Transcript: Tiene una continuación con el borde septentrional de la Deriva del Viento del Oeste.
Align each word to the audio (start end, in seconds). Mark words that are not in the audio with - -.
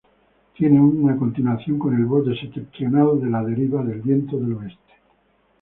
Tiene 0.57 0.81
una 0.81 1.15
continuación 1.15 1.77
con 1.77 1.93
el 1.95 2.05
borde 2.05 2.35
septentrional 2.35 3.21
de 3.21 3.29
la 3.29 3.43
Deriva 3.43 3.83
del 3.83 4.01
Viento 4.01 4.35
del 4.39 4.53
Oeste. 4.53 4.93